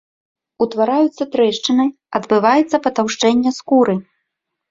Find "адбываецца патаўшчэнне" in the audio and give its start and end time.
2.19-3.51